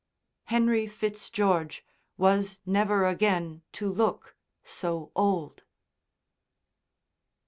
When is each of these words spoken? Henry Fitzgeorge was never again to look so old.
Henry 0.45 0.87
Fitzgeorge 0.87 1.81
was 2.17 2.59
never 2.65 3.05
again 3.05 3.61
to 3.73 3.87
look 3.87 4.35
so 4.63 5.11
old. 5.15 5.63